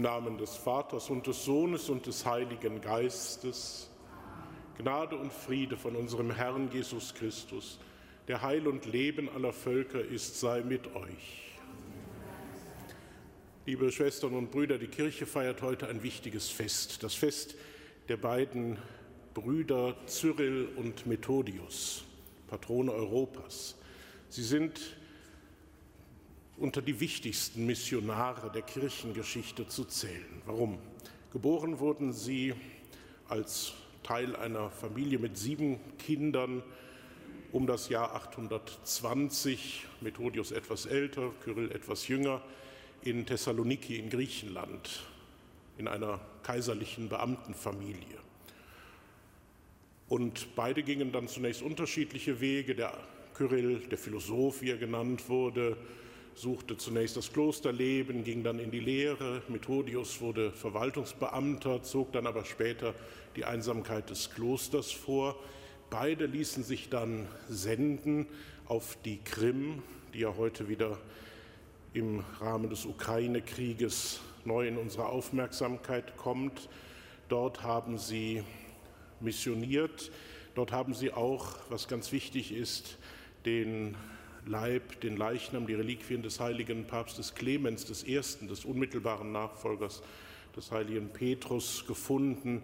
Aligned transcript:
Namen 0.00 0.38
des 0.38 0.56
Vaters 0.56 1.10
und 1.10 1.26
des 1.26 1.44
Sohnes 1.44 1.88
und 1.88 2.06
des 2.06 2.24
Heiligen 2.26 2.80
Geistes, 2.80 3.90
Gnade 4.78 5.16
und 5.16 5.32
Friede 5.32 5.76
von 5.76 5.96
unserem 5.96 6.30
Herrn 6.30 6.70
Jesus 6.72 7.14
Christus, 7.14 7.78
der 8.28 8.42
Heil 8.42 8.66
und 8.66 8.86
Leben 8.86 9.28
aller 9.28 9.52
Völker 9.52 10.00
ist, 10.00 10.40
sei 10.40 10.62
mit 10.62 10.94
euch. 10.94 11.50
Liebe 13.66 13.92
Schwestern 13.92 14.34
und 14.34 14.50
Brüder, 14.50 14.78
die 14.78 14.88
Kirche 14.88 15.26
feiert 15.26 15.62
heute 15.62 15.88
ein 15.88 16.02
wichtiges 16.02 16.48
Fest, 16.48 17.02
das 17.02 17.14
Fest 17.14 17.54
der 18.08 18.16
beiden 18.16 18.78
Brüder 19.34 19.96
Cyril 20.06 20.68
und 20.76 21.06
Methodius, 21.06 22.04
Patrone 22.48 22.90
Europas. 22.90 23.76
Sie 24.28 24.42
sind 24.42 24.80
unter 26.60 26.82
die 26.82 27.00
wichtigsten 27.00 27.64
Missionare 27.64 28.50
der 28.52 28.60
Kirchengeschichte 28.60 29.66
zu 29.66 29.84
zählen. 29.86 30.42
Warum? 30.44 30.78
Geboren 31.32 31.78
wurden 31.78 32.12
sie 32.12 32.52
als 33.28 33.72
Teil 34.02 34.36
einer 34.36 34.70
Familie 34.70 35.18
mit 35.18 35.38
sieben 35.38 35.80
Kindern 35.98 36.62
um 37.52 37.66
das 37.66 37.88
Jahr 37.88 38.14
820, 38.14 39.86
Methodius 40.02 40.52
etwas 40.52 40.84
älter, 40.84 41.32
Kyrill 41.42 41.72
etwas 41.72 42.06
jünger, 42.08 42.42
in 43.02 43.24
Thessaloniki 43.24 43.96
in 43.96 44.10
Griechenland, 44.10 45.00
in 45.78 45.88
einer 45.88 46.20
kaiserlichen 46.42 47.08
Beamtenfamilie. 47.08 48.18
Und 50.08 50.54
beide 50.54 50.82
gingen 50.82 51.10
dann 51.10 51.26
zunächst 51.26 51.62
unterschiedliche 51.62 52.40
Wege. 52.40 52.74
Der 52.74 52.92
Kyrill, 53.34 53.78
der 53.78 53.98
Philosoph, 53.98 54.60
wie 54.60 54.70
er 54.70 54.76
genannt 54.76 55.28
wurde, 55.28 55.76
suchte 56.34 56.76
zunächst 56.76 57.16
das 57.16 57.32
Klosterleben, 57.32 58.24
ging 58.24 58.42
dann 58.42 58.58
in 58.58 58.70
die 58.70 58.80
Lehre. 58.80 59.42
Methodius 59.48 60.20
wurde 60.20 60.50
Verwaltungsbeamter, 60.52 61.82
zog 61.82 62.12
dann 62.12 62.26
aber 62.26 62.44
später 62.44 62.94
die 63.36 63.44
Einsamkeit 63.44 64.10
des 64.10 64.30
Klosters 64.30 64.90
vor. 64.90 65.36
Beide 65.90 66.26
ließen 66.26 66.62
sich 66.62 66.88
dann 66.88 67.28
senden 67.48 68.26
auf 68.66 68.96
die 69.04 69.18
Krim, 69.18 69.82
die 70.14 70.20
ja 70.20 70.34
heute 70.36 70.68
wieder 70.68 70.98
im 71.92 72.24
Rahmen 72.40 72.70
des 72.70 72.86
Ukraine-Krieges 72.86 74.20
neu 74.44 74.68
in 74.68 74.76
unsere 74.76 75.06
Aufmerksamkeit 75.06 76.16
kommt. 76.16 76.68
Dort 77.28 77.62
haben 77.62 77.98
sie 77.98 78.44
missioniert. 79.20 80.10
Dort 80.54 80.72
haben 80.72 80.94
sie 80.94 81.12
auch, 81.12 81.56
was 81.68 81.88
ganz 81.88 82.12
wichtig 82.12 82.52
ist, 82.52 82.98
den 83.44 83.96
Leib, 84.46 85.00
den 85.00 85.16
Leichnam, 85.16 85.66
die 85.66 85.74
Reliquien 85.74 86.22
des 86.22 86.40
heiligen 86.40 86.86
Papstes 86.86 87.34
Clemens 87.34 87.86
I., 88.06 88.14
des 88.46 88.64
unmittelbaren 88.64 89.32
Nachfolgers 89.32 90.02
des 90.56 90.70
heiligen 90.72 91.08
Petrus, 91.10 91.84
gefunden, 91.86 92.62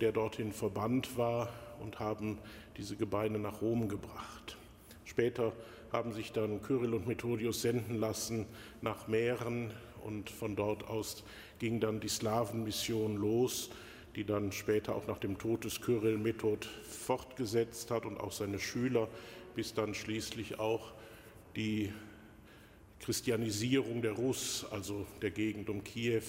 der 0.00 0.12
dorthin 0.12 0.52
verbannt 0.52 1.16
war 1.16 1.48
und 1.80 2.00
haben 2.00 2.38
diese 2.76 2.96
Gebeine 2.96 3.38
nach 3.38 3.62
Rom 3.62 3.88
gebracht. 3.88 4.56
Später 5.04 5.52
haben 5.92 6.12
sich 6.12 6.32
dann 6.32 6.62
Kyrill 6.62 6.94
und 6.94 7.06
Methodius 7.06 7.62
senden 7.62 7.98
lassen 7.98 8.46
nach 8.82 9.08
Mähren 9.08 9.70
und 10.04 10.30
von 10.30 10.54
dort 10.54 10.86
aus 10.88 11.24
ging 11.58 11.80
dann 11.80 12.00
die 12.00 12.08
Slawenmission 12.08 13.16
los, 13.16 13.70
die 14.16 14.24
dann 14.24 14.52
später 14.52 14.94
auch 14.94 15.06
nach 15.06 15.18
dem 15.18 15.38
Tod 15.38 15.64
des 15.64 15.80
Kyrill 15.80 16.18
Method 16.18 16.66
fortgesetzt 16.82 17.90
hat 17.90 18.04
und 18.04 18.18
auch 18.18 18.32
seine 18.32 18.58
Schüler 18.58 19.08
bis 19.54 19.74
dann 19.74 19.94
schließlich 19.94 20.58
auch 20.58 20.92
die 21.56 21.92
Christianisierung 23.00 24.02
der 24.02 24.12
Rus, 24.12 24.66
also 24.70 25.06
der 25.22 25.30
Gegend 25.30 25.70
um 25.70 25.84
Kiew, 25.84 26.22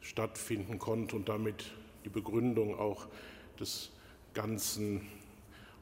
stattfinden 0.00 0.78
konnte 0.78 1.16
und 1.16 1.28
damit 1.28 1.64
die 2.04 2.08
Begründung 2.08 2.78
auch 2.78 3.06
des 3.60 3.90
ganzen 4.34 5.06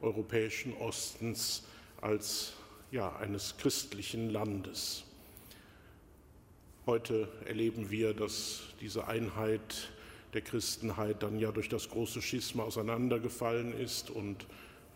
europäischen 0.01 0.73
Ostens 0.77 1.63
als 2.01 2.53
ja, 2.91 3.15
eines 3.17 3.57
christlichen 3.57 4.29
Landes. 4.29 5.03
Heute 6.85 7.27
erleben 7.45 7.89
wir, 7.89 8.13
dass 8.13 8.61
diese 8.79 9.07
Einheit 9.07 9.91
der 10.33 10.41
Christenheit 10.41 11.23
dann 11.23 11.39
ja 11.39 11.51
durch 11.51 11.69
das 11.69 11.89
große 11.89 12.21
Schisma 12.21 12.63
auseinandergefallen 12.63 13.77
ist 13.77 14.09
und 14.09 14.45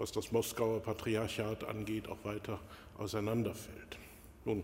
was 0.01 0.12
das 0.12 0.31
Moskauer 0.31 0.81
Patriarchat 0.81 1.63
angeht, 1.63 2.07
auch 2.07 2.18
weiter 2.24 2.59
auseinanderfällt. 2.98 4.00
Nun, 4.45 4.63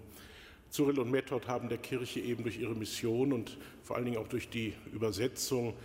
Cyril 0.72 0.98
und 0.98 1.12
Method 1.12 1.46
haben 1.46 1.70
der 1.70 1.78
Kirche 1.78 2.20
eben 2.22 2.42
durch 2.42 2.58
ihre 2.60 2.74
Mission 2.74 3.32
und 3.32 3.56
vor 3.84 3.96
allen 3.96 4.06
Dingen 4.06 4.18
auch 4.18 4.28
durch 4.28 4.50
die 4.50 4.74
Übersetzung 4.92 5.76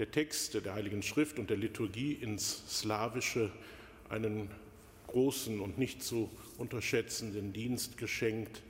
der 0.00 0.10
Texte 0.10 0.60
der 0.60 0.74
Heiligen 0.74 1.04
Schrift 1.04 1.38
und 1.38 1.50
der 1.50 1.56
Liturgie 1.56 2.14
ins 2.14 2.64
Slawische 2.68 3.52
einen 4.08 4.50
großen 5.06 5.60
und 5.60 5.78
nicht 5.78 6.02
zu 6.02 6.28
unterschätzenden 6.58 7.52
Dienst 7.52 7.98
geschenkt. 7.98 8.60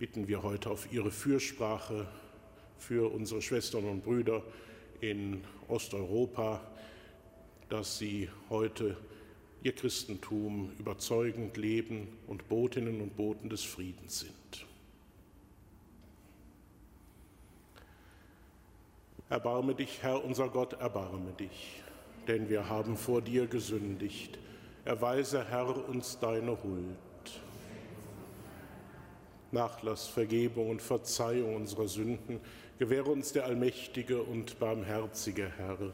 Bitten 0.00 0.26
wir 0.26 0.42
heute 0.42 0.68
auf 0.68 0.92
Ihre 0.92 1.12
Fürsprache 1.12 2.08
für 2.76 3.12
unsere 3.12 3.40
Schwestern 3.40 3.84
und 3.84 4.02
Brüder 4.02 4.42
in 5.00 5.44
Osteuropa, 5.68 6.60
dass 7.68 7.98
sie 7.98 8.28
heute 8.50 8.96
ihr 9.62 9.72
Christentum 9.72 10.72
überzeugend 10.78 11.56
leben 11.56 12.08
und 12.26 12.48
Botinnen 12.48 13.00
und 13.00 13.16
Boten 13.16 13.48
des 13.48 13.62
Friedens 13.62 14.20
sind. 14.20 14.66
Erbarme 19.28 19.74
dich, 19.74 20.02
Herr 20.02 20.24
unser 20.24 20.48
Gott, 20.48 20.74
erbarme 20.74 21.32
dich, 21.32 21.82
denn 22.28 22.48
wir 22.48 22.68
haben 22.68 22.96
vor 22.96 23.22
dir 23.22 23.46
gesündigt. 23.46 24.38
Erweise, 24.84 25.44
Herr, 25.48 25.88
uns 25.88 26.18
deine 26.20 26.62
Huld. 26.62 26.96
Nachlass, 29.50 30.06
Vergebung 30.06 30.70
und 30.70 30.82
Verzeihung 30.82 31.56
unserer 31.56 31.88
Sünden 31.88 32.40
gewähre 32.78 33.10
uns 33.10 33.32
der 33.32 33.46
allmächtige 33.46 34.22
und 34.22 34.58
barmherzige 34.58 35.50
Herr. 35.56 35.92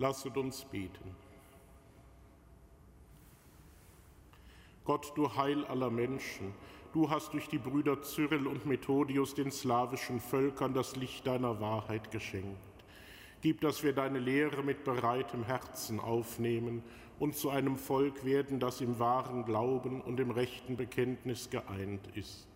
Lasset 0.00 0.34
uns 0.38 0.64
beten. 0.64 1.14
Gott, 4.86 5.12
du 5.14 5.36
Heil 5.36 5.66
aller 5.66 5.90
Menschen, 5.90 6.54
du 6.94 7.10
hast 7.10 7.34
durch 7.34 7.48
die 7.48 7.58
Brüder 7.58 8.00
Cyril 8.00 8.46
und 8.46 8.64
Methodius 8.64 9.34
den 9.34 9.50
slawischen 9.50 10.18
Völkern 10.18 10.72
das 10.72 10.96
Licht 10.96 11.26
deiner 11.26 11.60
Wahrheit 11.60 12.10
geschenkt. 12.10 12.56
Gib, 13.42 13.60
dass 13.60 13.82
wir 13.82 13.92
deine 13.92 14.20
Lehre 14.20 14.62
mit 14.62 14.84
bereitem 14.84 15.44
Herzen 15.44 16.00
aufnehmen 16.00 16.82
und 17.18 17.36
zu 17.36 17.50
einem 17.50 17.76
Volk 17.76 18.24
werden, 18.24 18.58
das 18.58 18.80
im 18.80 18.98
wahren 18.98 19.44
Glauben 19.44 20.00
und 20.00 20.18
im 20.18 20.30
rechten 20.30 20.78
Bekenntnis 20.78 21.50
geeint 21.50 22.08
ist. 22.14 22.48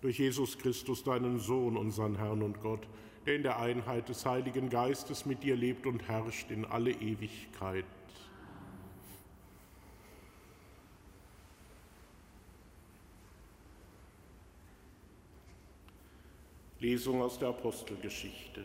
Durch 0.00 0.18
Jesus 0.18 0.58
Christus, 0.58 1.04
deinen 1.04 1.38
Sohn, 1.38 1.76
unseren 1.76 2.16
Herrn 2.16 2.42
und 2.42 2.60
Gott, 2.60 2.88
der 3.26 3.36
in 3.36 3.42
der 3.42 3.58
Einheit 3.58 4.08
des 4.08 4.24
Heiligen 4.24 4.70
Geistes 4.70 5.26
mit 5.26 5.42
dir 5.42 5.56
lebt 5.56 5.86
und 5.86 6.08
herrscht 6.08 6.50
in 6.50 6.64
alle 6.64 6.90
Ewigkeit. 6.90 7.84
Lesung 16.80 17.20
aus 17.20 17.38
der 17.38 17.50
Apostelgeschichte. 17.50 18.64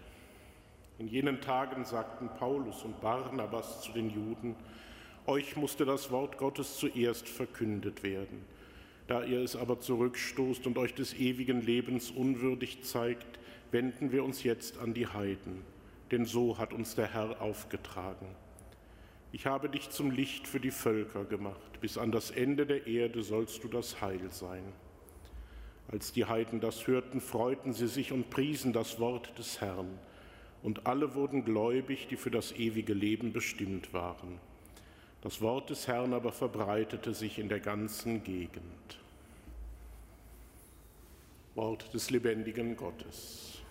In 0.99 1.09
jenen 1.09 1.41
Tagen 1.41 1.83
sagten 1.83 2.29
Paulus 2.39 2.83
und 2.83 3.01
Barnabas 3.01 3.81
zu 3.81 3.91
den 3.91 4.09
Juden, 4.09 4.55
euch 5.27 5.57
musste 5.57 5.83
das 5.83 6.11
Wort 6.11 6.37
Gottes 6.37 6.77
zuerst 6.77 7.27
verkündet 7.27 8.03
werden. 8.03 8.45
Da 9.07 9.23
ihr 9.23 9.41
es 9.41 9.57
aber 9.57 9.81
zurückstoßt 9.81 10.65
und 10.65 10.77
euch 10.77 10.93
des 10.93 11.13
ewigen 11.13 11.61
Lebens 11.61 12.09
unwürdig 12.09 12.83
zeigt, 12.83 13.39
wenden 13.75 14.13
wir 14.13 14.23
uns 14.23 14.41
jetzt 14.43 14.77
an 14.77 14.93
die 14.93 15.05
Heiden, 15.05 15.61
denn 16.09 16.23
so 16.25 16.57
hat 16.57 16.71
uns 16.71 16.95
der 16.95 17.13
Herr 17.13 17.41
aufgetragen. 17.41 18.25
Ich 19.33 19.47
habe 19.47 19.67
dich 19.67 19.89
zum 19.89 20.11
Licht 20.11 20.47
für 20.47 20.61
die 20.61 20.71
Völker 20.71 21.25
gemacht, 21.25 21.81
bis 21.81 21.97
an 21.97 22.09
das 22.09 22.31
Ende 22.31 22.65
der 22.65 22.87
Erde 22.87 23.21
sollst 23.21 23.65
du 23.65 23.67
das 23.67 23.99
Heil 23.99 24.31
sein. 24.31 24.63
Als 25.91 26.13
die 26.13 26.23
Heiden 26.23 26.61
das 26.61 26.87
hörten, 26.87 27.19
freuten 27.19 27.73
sie 27.73 27.89
sich 27.89 28.13
und 28.13 28.29
priesen 28.29 28.71
das 28.71 28.97
Wort 29.01 29.37
des 29.37 29.59
Herrn, 29.59 29.99
und 30.63 30.87
alle 30.87 31.13
wurden 31.13 31.43
gläubig, 31.43 32.07
die 32.07 32.15
für 32.15 32.31
das 32.31 32.53
ewige 32.53 32.93
Leben 32.93 33.33
bestimmt 33.33 33.91
waren. 33.91 34.39
Das 35.19 35.41
Wort 35.41 35.69
des 35.69 35.89
Herrn 35.89 36.13
aber 36.13 36.31
verbreitete 36.31 37.13
sich 37.13 37.39
in 37.39 37.49
der 37.49 37.59
ganzen 37.59 38.23
Gegend. 38.23 38.99
Wort 41.55 41.93
des 41.93 42.09
lebendigen 42.09 42.77
Gottes. 42.77 43.64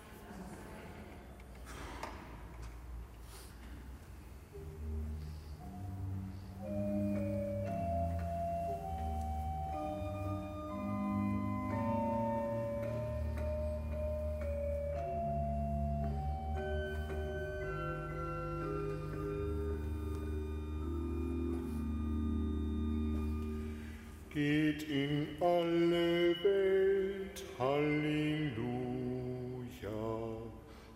Geht 24.77 24.89
in 24.89 25.27
alle 25.39 26.35
Welt, 26.43 27.43
Halleluja, 27.59 28.59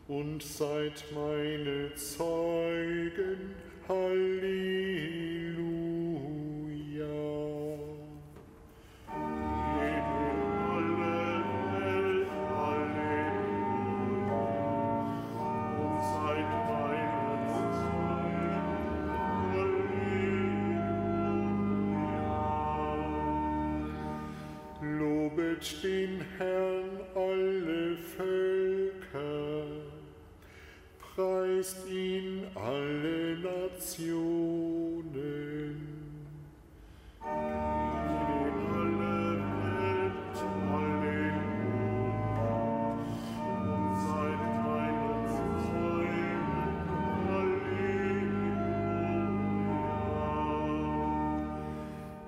und 0.08 0.42
seid 0.44 1.04
meine 1.14 1.94
Zeugen, 1.96 2.29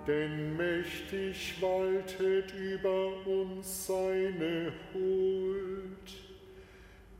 Denn 0.08 0.58
mächtig 0.58 1.62
waltet 1.62 2.54
über 2.56 3.26
uns 3.26 3.86
seine 3.86 4.74
Huld. 4.94 5.92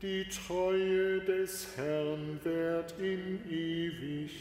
Die 0.02 0.24
Treue 0.24 1.20
des 1.20 1.76
Herrn 1.76 2.40
währt 2.42 2.94
in 2.98 3.40
Ewigkeit. 3.48 4.32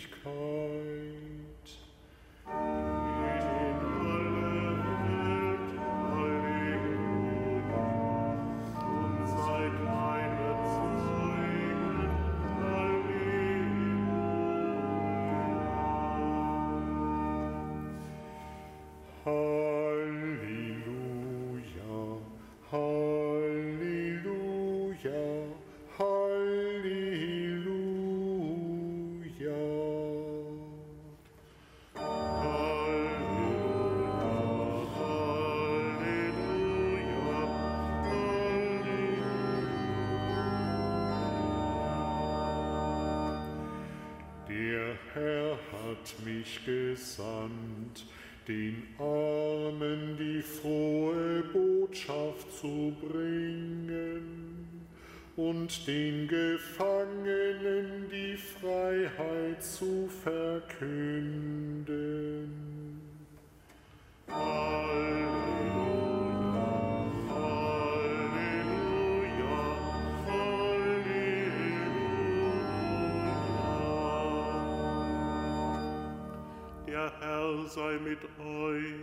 Sei 77.73 77.97
mit 77.99 78.19
euch. 78.45 78.93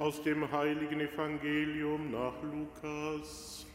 Aus 0.00 0.20
dem 0.22 0.50
heiligen 0.50 0.98
Evangelium 0.98 2.10
nach 2.10 2.32
Lukas. 2.42 3.66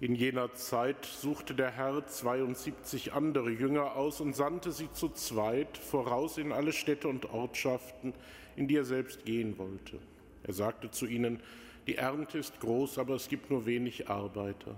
In 0.00 0.14
jener 0.14 0.54
Zeit 0.54 1.04
suchte 1.04 1.54
der 1.54 1.72
Herr 1.72 2.06
72 2.06 3.12
andere 3.12 3.50
Jünger 3.50 3.96
aus 3.96 4.22
und 4.22 4.34
sandte 4.34 4.72
sie 4.72 4.90
zu 4.92 5.10
zweit 5.10 5.76
voraus 5.76 6.38
in 6.38 6.52
alle 6.52 6.72
Städte 6.72 7.08
und 7.08 7.26
Ortschaften, 7.26 8.14
in 8.56 8.66
die 8.66 8.76
er 8.76 8.84
selbst 8.84 9.26
gehen 9.26 9.58
wollte. 9.58 9.98
Er 10.42 10.54
sagte 10.54 10.90
zu 10.90 11.06
ihnen, 11.06 11.42
die 11.86 11.96
Ernte 11.96 12.38
ist 12.38 12.60
groß, 12.60 12.98
aber 12.98 13.14
es 13.14 13.28
gibt 13.28 13.50
nur 13.50 13.66
wenig 13.66 14.08
Arbeiter. 14.08 14.74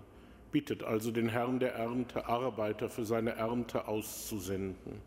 Bittet 0.51 0.83
also 0.83 1.11
den 1.11 1.29
Herrn 1.29 1.59
der 1.59 1.75
Ernte, 1.75 2.27
Arbeiter 2.27 2.89
für 2.89 3.05
seine 3.05 3.33
Ernte 3.33 3.87
auszusenden. 3.87 5.01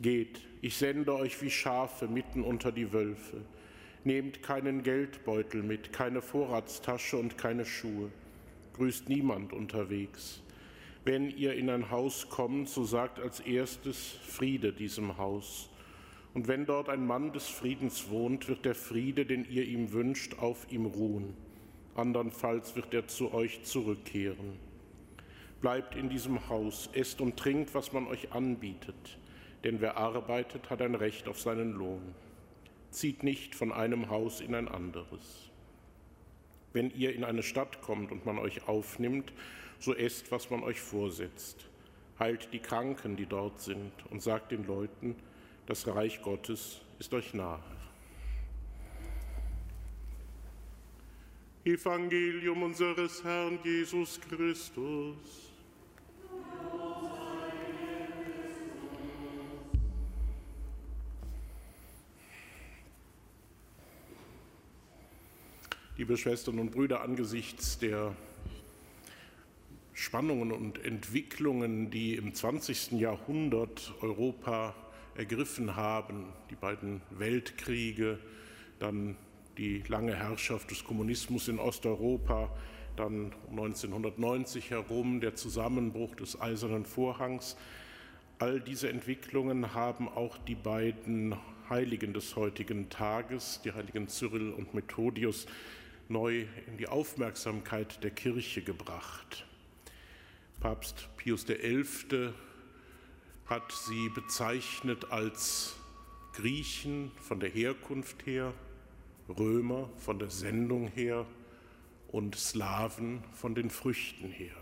Geht, 0.00 0.40
ich 0.60 0.76
sende 0.76 1.14
euch 1.14 1.40
wie 1.42 1.50
Schafe 1.50 2.08
mitten 2.08 2.42
unter 2.42 2.70
die 2.70 2.92
Wölfe. 2.92 3.38
Nehmt 4.04 4.42
keinen 4.42 4.82
Geldbeutel 4.82 5.62
mit, 5.62 5.92
keine 5.92 6.20
Vorratstasche 6.20 7.16
und 7.16 7.38
keine 7.38 7.64
Schuhe. 7.64 8.10
Grüßt 8.74 9.08
niemand 9.08 9.52
unterwegs. 9.52 10.42
Wenn 11.04 11.30
ihr 11.30 11.54
in 11.54 11.70
ein 11.70 11.90
Haus 11.90 12.28
kommt, 12.28 12.68
so 12.68 12.84
sagt 12.84 13.18
als 13.18 13.40
erstes 13.40 14.18
Friede 14.26 14.72
diesem 14.72 15.18
Haus. 15.18 15.68
Und 16.34 16.48
wenn 16.48 16.64
dort 16.64 16.88
ein 16.88 17.06
Mann 17.06 17.32
des 17.32 17.48
Friedens 17.48 18.08
wohnt, 18.08 18.48
wird 18.48 18.64
der 18.64 18.74
Friede, 18.74 19.26
den 19.26 19.44
ihr 19.48 19.64
ihm 19.64 19.92
wünscht, 19.92 20.38
auf 20.38 20.70
ihm 20.70 20.86
ruhen. 20.86 21.34
Andernfalls 21.94 22.74
wird 22.74 22.94
er 22.94 23.06
zu 23.06 23.34
euch 23.34 23.64
zurückkehren. 23.64 24.58
Bleibt 25.60 25.94
in 25.94 26.08
diesem 26.08 26.48
Haus, 26.48 26.88
esst 26.92 27.20
und 27.20 27.36
trinkt, 27.36 27.74
was 27.74 27.92
man 27.92 28.06
euch 28.06 28.32
anbietet, 28.32 29.18
denn 29.62 29.80
wer 29.80 29.96
arbeitet, 29.96 30.70
hat 30.70 30.82
ein 30.82 30.94
Recht 30.94 31.28
auf 31.28 31.40
seinen 31.40 31.72
Lohn. 31.72 32.14
Zieht 32.90 33.22
nicht 33.22 33.54
von 33.54 33.72
einem 33.72 34.10
Haus 34.10 34.40
in 34.40 34.54
ein 34.54 34.68
anderes. 34.68 35.50
Wenn 36.72 36.90
ihr 36.90 37.14
in 37.14 37.24
eine 37.24 37.42
Stadt 37.42 37.80
kommt 37.82 38.10
und 38.10 38.24
man 38.24 38.38
euch 38.38 38.66
aufnimmt, 38.66 39.32
so 39.78 39.94
esst, 39.94 40.32
was 40.32 40.50
man 40.50 40.62
euch 40.62 40.80
vorsetzt. 40.80 41.68
Heilt 42.18 42.52
die 42.52 42.58
Kranken, 42.58 43.16
die 43.16 43.26
dort 43.26 43.60
sind, 43.60 43.92
und 44.10 44.22
sagt 44.22 44.52
den 44.52 44.66
Leuten, 44.66 45.16
das 45.66 45.86
Reich 45.86 46.22
Gottes 46.22 46.80
ist 46.98 47.12
euch 47.14 47.34
nahe. 47.34 47.62
Evangelium 51.64 52.64
unseres 52.64 53.22
Herrn 53.22 53.60
Jesus 53.62 54.20
Christus. 54.28 55.52
Liebe 65.96 66.16
Schwestern 66.16 66.58
und 66.58 66.72
Brüder, 66.72 67.02
angesichts 67.02 67.78
der 67.78 68.16
Spannungen 69.94 70.50
und 70.50 70.84
Entwicklungen, 70.84 71.92
die 71.92 72.16
im 72.16 72.34
20. 72.34 72.92
Jahrhundert 72.98 73.94
Europa 74.00 74.74
ergriffen 75.14 75.76
haben, 75.76 76.24
die 76.50 76.56
beiden 76.56 77.02
Weltkriege, 77.10 78.18
dann 78.80 79.16
die 79.58 79.82
lange 79.88 80.16
Herrschaft 80.16 80.70
des 80.70 80.84
Kommunismus 80.84 81.48
in 81.48 81.58
Osteuropa, 81.58 82.50
dann 82.96 83.32
1990 83.50 84.70
herum 84.70 85.20
der 85.20 85.34
Zusammenbruch 85.34 86.14
des 86.14 86.40
Eisernen 86.40 86.84
Vorhangs. 86.84 87.56
All 88.38 88.60
diese 88.60 88.88
Entwicklungen 88.88 89.74
haben 89.74 90.08
auch 90.08 90.36
die 90.38 90.54
beiden 90.54 91.36
Heiligen 91.68 92.12
des 92.12 92.36
heutigen 92.36 92.90
Tages, 92.90 93.60
die 93.64 93.72
Heiligen 93.72 94.08
Cyril 94.08 94.50
und 94.50 94.74
Methodius, 94.74 95.46
neu 96.08 96.44
in 96.66 96.76
die 96.76 96.88
Aufmerksamkeit 96.88 98.02
der 98.02 98.10
Kirche 98.10 98.62
gebracht. 98.62 99.46
Papst 100.60 101.08
Pius 101.16 101.46
XI. 101.46 102.30
hat 103.46 103.72
sie 103.72 104.08
bezeichnet 104.10 105.10
als 105.10 105.76
Griechen 106.34 107.10
von 107.16 107.40
der 107.40 107.50
Herkunft 107.50 108.26
her, 108.26 108.52
Römer 109.38 109.88
von 109.96 110.18
der 110.18 110.30
Sendung 110.30 110.88
her 110.88 111.26
und 112.08 112.36
Slawen 112.36 113.22
von 113.32 113.54
den 113.54 113.70
Früchten 113.70 114.28
her. 114.28 114.54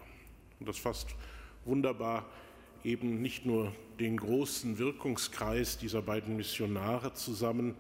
Und 0.59 0.69
das 0.69 0.79
fasst 0.79 1.15
wunderbar 1.65 2.27
eben 2.85 3.21
nicht 3.21 3.45
nur 3.45 3.73
den 3.99 4.17
großen 4.17 4.79
Wirkungskreis 4.79 5.79
dieser 5.79 6.03
beiden 6.03 6.37
Missionare 6.37 7.13
zusammen, 7.15 7.75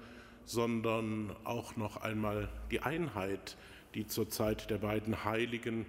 sondern 0.44 1.35
auch 1.44 1.76
noch 1.76 1.99
einmal 1.99 2.49
die 2.70 2.80
Einheit, 2.80 3.56
die 3.94 4.06
zur 4.06 4.28
Zeit 4.28 4.70
der 4.70 4.78
beiden 4.78 5.25
Heiligen 5.25 5.87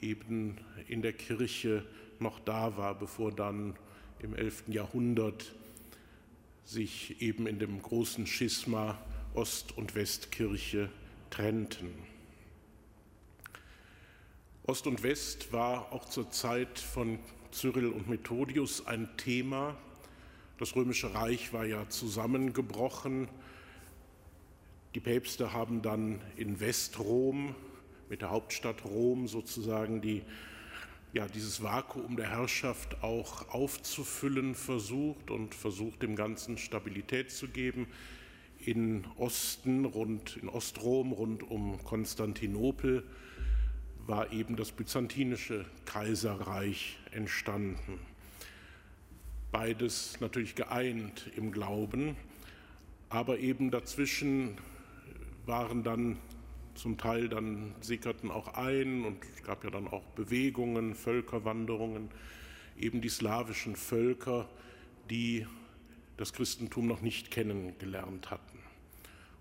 eben 0.00 0.56
in 0.86 1.02
der 1.02 1.12
Kirche 1.12 1.84
noch 2.18 2.40
da 2.40 2.76
war, 2.76 2.98
bevor 2.98 3.32
dann 3.32 3.76
im 4.20 4.34
11. 4.34 4.64
Jahrhundert 4.68 5.54
sich 6.64 7.22
eben 7.22 7.46
in 7.46 7.58
dem 7.58 7.80
großen 7.80 8.26
Schisma 8.26 8.98
Ost- 9.34 9.76
und 9.76 9.94
Westkirche 9.94 10.90
trennten. 11.30 11.92
Ost 14.64 14.86
und 14.86 15.02
West 15.02 15.52
war 15.52 15.92
auch 15.92 16.04
zur 16.06 16.30
Zeit 16.30 16.78
von 16.78 17.18
Cyril 17.52 17.88
und 17.88 18.08
Methodius 18.08 18.86
ein 18.86 19.08
Thema. 19.16 19.76
Das 20.58 20.76
römische 20.76 21.14
Reich 21.14 21.52
war 21.52 21.64
ja 21.64 21.88
zusammengebrochen. 21.88 23.28
Die 24.94 25.00
Päpste 25.00 25.52
haben 25.52 25.82
dann 25.82 26.20
in 26.36 26.60
Westrom 26.60 27.54
mit 28.08 28.22
der 28.22 28.30
Hauptstadt 28.30 28.84
Rom 28.84 29.28
sozusagen 29.28 30.00
die, 30.00 30.22
ja, 31.12 31.26
dieses 31.28 31.62
Vakuum 31.62 32.16
der 32.16 32.30
Herrschaft 32.30 33.02
auch 33.02 33.48
aufzufüllen 33.48 34.54
versucht 34.54 35.30
und 35.30 35.54
versucht, 35.54 36.02
dem 36.02 36.16
Ganzen 36.16 36.58
Stabilität 36.58 37.30
zu 37.30 37.48
geben. 37.48 37.86
In 38.68 39.06
Osten, 39.16 39.86
rund, 39.86 40.36
in 40.42 40.50
Ostrom, 40.50 41.12
rund 41.12 41.42
um 41.42 41.82
Konstantinopel, 41.84 43.02
war 44.06 44.30
eben 44.30 44.56
das 44.56 44.72
byzantinische 44.72 45.64
Kaiserreich 45.86 46.98
entstanden. 47.10 47.98
Beides 49.50 50.20
natürlich 50.20 50.54
geeint 50.54 51.30
im 51.34 51.50
Glauben, 51.50 52.14
aber 53.08 53.38
eben 53.38 53.70
dazwischen 53.70 54.58
waren 55.46 55.82
dann 55.82 56.18
zum 56.74 56.98
Teil 56.98 57.30
dann 57.30 57.74
sickerten 57.80 58.30
auch 58.30 58.48
ein 58.48 59.06
und 59.06 59.16
es 59.34 59.44
gab 59.44 59.64
ja 59.64 59.70
dann 59.70 59.88
auch 59.88 60.04
Bewegungen, 60.08 60.94
Völkerwanderungen, 60.94 62.10
eben 62.78 63.00
die 63.00 63.08
slawischen 63.08 63.76
Völker, 63.76 64.46
die 65.08 65.46
das 66.18 66.34
Christentum 66.34 66.86
noch 66.86 67.00
nicht 67.00 67.30
kennengelernt 67.30 68.30
hatten. 68.30 68.58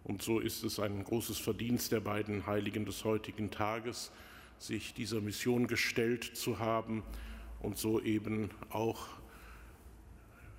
Und 0.05 0.22
so 0.22 0.39
ist 0.39 0.63
es 0.63 0.79
ein 0.79 1.03
großes 1.03 1.38
Verdienst 1.38 1.91
der 1.91 2.00
beiden 2.00 2.48
Heiligen 2.48 2.86
des 2.86 3.03
heutigen 3.03 3.51
Tages, 3.51 4.12
sich 4.57 4.93
dieser 4.93 5.19
Mission 5.19 5.67
gestellt 5.67 6.24
zu 6.24 6.60
haben 6.60 7.03
und 7.60 7.77
so 7.77 8.01
eben 8.01 8.51
auch 8.69 9.05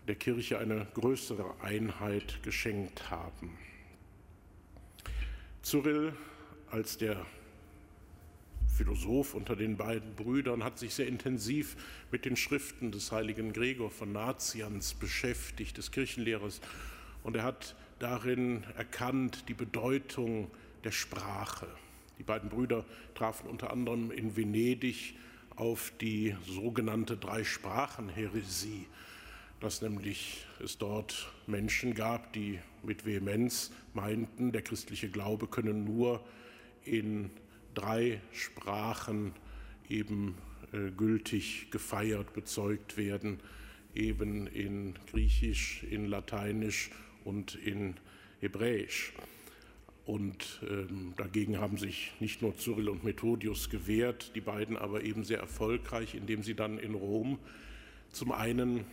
der 0.07 0.17
Kirche 0.17 0.59
eine 0.59 0.87
größere 0.95 1.61
Einheit 1.63 2.43
geschenkt 2.43 3.11
haben. 3.11 3.57
Cyril 5.63 6.13
als 6.71 6.99
der 6.99 7.25
Philosoph 8.79 9.35
unter 9.35 9.57
den 9.57 9.77
beiden 9.77 10.15
Brüdern 10.15 10.63
hat 10.63 10.79
sich 10.79 10.95
sehr 10.95 11.09
intensiv 11.09 11.77
mit 12.13 12.25
den 12.25 12.37
Schriften 12.37 12.93
des 12.93 13.11
heiligen 13.11 13.53
Gregor 13.53 13.91
von 13.91 14.13
Nazians 14.13 14.95
beschäftigt, 14.95 15.77
des 15.79 15.91
Kirchenlehrers. 15.91 16.61
Und 17.25 17.35
er 17.35 17.43
hat 17.43 17.75
darin 17.99 18.63
erkannt 18.77 19.49
die 19.49 19.55
Bedeutung 19.55 20.49
der 20.85 20.93
Sprache. 20.93 21.67
Die 22.21 22.23
beiden 22.23 22.51
Brüder 22.51 22.85
trafen 23.17 23.49
unter 23.49 23.73
anderem 23.73 24.13
in 24.13 24.37
Venedig 24.37 25.17
auf 25.57 25.93
die 26.01 26.37
sogenannte 26.47 27.17
Dreisprachenheresie, 27.17 28.87
dass 29.59 29.83
nämlich 29.83 30.47
es 30.63 30.79
dort 30.79 31.33
Menschen 31.49 31.95
gab, 31.95 32.33
die 32.33 32.61
mit 32.85 33.05
Vehemenz 33.05 33.73
meinten, 33.93 34.53
der 34.53 34.63
christliche 34.63 35.09
Glaube 35.09 35.49
könne 35.49 35.75
nur 35.75 36.25
in 36.85 37.33
drei 37.79 38.21
Sprachen 38.33 39.33
eben 39.89 40.35
äh, 40.73 40.91
gültig 40.91 41.71
gefeiert, 41.71 42.33
bezeugt 42.33 42.97
werden, 42.97 43.39
eben 43.95 44.49
in 44.49 44.95
Griechisch, 45.11 45.85
in 45.85 46.07
Lateinisch 46.07 46.91
und 47.25 47.55
in 47.55 47.95
Hebräisch. 48.41 49.13
Und 50.07 50.61
ähm, 50.69 51.13
dagegen 51.17 51.59
haben 51.59 51.77
sich 51.77 52.13
nicht 52.19 52.43
nur 52.43 52.57
Cyril 52.57 52.89
und 52.89 53.05
Methodius 53.05 53.71
gewehrt, 53.71 54.33
die 54.35 54.41
beiden 54.41 54.77
aber 54.77 55.05
eben 55.05 55.23
sehr 55.23 55.39
erfolgreich, 55.39 56.15
indem 56.15 56.43
sie 56.43 56.55
dann 56.55 56.79
in 56.79 56.95
Rom 56.95 57.39
zum 58.11 58.33
einen 58.33 58.87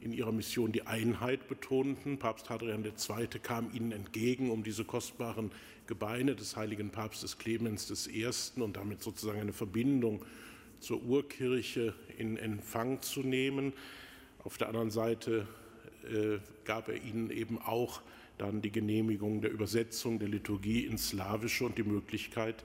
in 0.00 0.12
ihrer 0.12 0.32
Mission 0.32 0.70
die 0.70 0.86
Einheit 0.86 1.48
betonten. 1.48 2.18
Papst 2.18 2.48
Hadrian 2.48 2.84
II. 2.84 3.26
kam 3.42 3.70
ihnen 3.74 3.92
entgegen, 3.92 4.50
um 4.50 4.62
diese 4.62 4.84
kostbaren 4.84 5.50
Gebeine 5.90 6.36
des 6.36 6.56
heiligen 6.56 6.90
Papstes 6.90 7.36
Clemens 7.36 8.06
I. 8.06 8.24
und 8.60 8.76
damit 8.76 9.02
sozusagen 9.02 9.40
eine 9.40 9.52
Verbindung 9.52 10.24
zur 10.78 11.02
Urkirche 11.02 11.94
in 12.16 12.36
Empfang 12.36 13.02
zu 13.02 13.24
nehmen. 13.24 13.72
Auf 14.44 14.56
der 14.56 14.68
anderen 14.68 14.92
Seite 14.92 15.48
äh, 16.04 16.38
gab 16.64 16.88
er 16.88 17.02
ihnen 17.02 17.32
eben 17.32 17.58
auch 17.58 18.02
dann 18.38 18.62
die 18.62 18.70
Genehmigung 18.70 19.40
der 19.40 19.50
Übersetzung 19.50 20.20
der 20.20 20.28
Liturgie 20.28 20.86
ins 20.86 21.08
Slawische 21.08 21.64
und 21.64 21.76
die 21.76 21.82
Möglichkeit, 21.82 22.64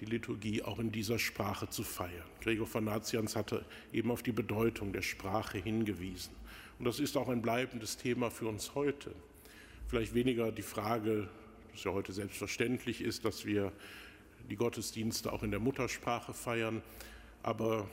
die 0.00 0.06
Liturgie 0.06 0.64
auch 0.64 0.80
in 0.80 0.90
dieser 0.90 1.20
Sprache 1.20 1.70
zu 1.70 1.84
feiern. 1.84 2.26
Gregor 2.40 2.66
von 2.66 2.86
Nazians 2.86 3.36
hatte 3.36 3.64
eben 3.92 4.10
auf 4.10 4.24
die 4.24 4.32
Bedeutung 4.32 4.92
der 4.92 5.02
Sprache 5.02 5.58
hingewiesen. 5.58 6.34
Und 6.80 6.86
das 6.86 6.98
ist 6.98 7.16
auch 7.16 7.28
ein 7.28 7.40
bleibendes 7.40 7.98
Thema 7.98 8.32
für 8.32 8.48
uns 8.48 8.74
heute. 8.74 9.14
Vielleicht 9.86 10.12
weniger 10.12 10.50
die 10.50 10.62
Frage 10.62 11.28
es 11.74 11.84
ja 11.84 11.92
heute 11.92 12.12
selbstverständlich 12.12 13.00
ist, 13.00 13.24
dass 13.24 13.44
wir 13.44 13.72
die 14.48 14.56
Gottesdienste 14.56 15.32
auch 15.32 15.42
in 15.42 15.50
der 15.50 15.60
Muttersprache 15.60 16.32
feiern, 16.32 16.82
aber 17.42 17.88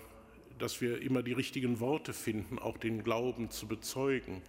dass 0.60 0.82
wir 0.82 1.02
immer 1.02 1.24
die 1.24 1.34
richtigen 1.34 1.80
Worte 1.80 2.14
finden, 2.14 2.60
auch 2.60 2.78
den 2.78 3.04
Glauben 3.04 3.50
zu 3.50 3.68
bezeugen. 3.68 4.42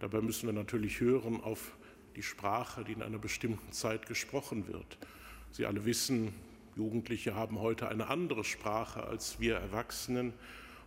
Dabei 0.00 0.22
müssen 0.22 0.46
wir 0.46 0.52
natürlich 0.52 1.00
hören 1.00 1.42
auf 1.42 1.76
die 2.16 2.22
Sprache, 2.22 2.84
die 2.84 2.92
in 2.92 3.02
einer 3.02 3.18
bestimmten 3.18 3.72
Zeit 3.72 4.06
gesprochen 4.06 4.66
wird. 4.68 4.98
Sie 5.50 5.66
alle 5.66 5.84
wissen, 5.84 6.32
Jugendliche 6.76 7.34
haben 7.34 7.60
heute 7.60 7.88
eine 7.88 8.08
andere 8.08 8.44
Sprache 8.44 9.04
als 9.04 9.40
wir 9.40 9.56
Erwachsenen 9.56 10.32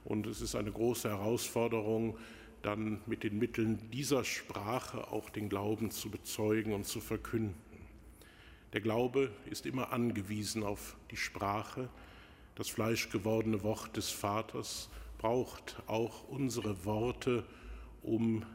und 0.06 0.26
es 0.26 0.42
ist 0.42 0.56
eine 0.56 0.72
große 0.72 1.10
Herausforderung, 1.10 2.18
dann 2.64 3.02
mit 3.06 3.24
den 3.24 3.38
Mitteln 3.38 3.90
dieser 3.92 4.24
Sprache 4.24 5.12
auch 5.12 5.30
den 5.30 5.50
Glauben 5.50 5.92
zu 5.92 6.10
bezeugen 6.10 6.74
und 6.74 6.86
zu 6.86 7.02
verkünden. 7.02 7.71
Der 8.74 8.80
Glaube 8.80 9.30
ist 9.50 9.66
immer 9.66 9.92
angewiesen 9.92 10.64
auf 10.64 10.96
die 11.12 11.18
Sprache. 11.18 11.90
Das 12.56 12.70
fleischgewordene 12.70 13.64
Wort 13.64 13.98
des 13.98 14.10
Vaters 14.10 14.90
braucht 15.18 15.84
auch 15.88 16.30
unsere 16.30 16.86
Worte, 16.86 17.46
um 18.02 18.46